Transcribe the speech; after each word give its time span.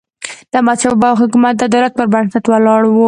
د 0.51 0.53
احمدشاه 0.59 0.95
بابا 1.01 1.19
حکومت 1.23 1.53
د 1.57 1.61
عدالت 1.69 1.93
پر 1.97 2.07
بنسټ 2.13 2.43
ولاړ 2.47 2.81
و. 2.87 2.93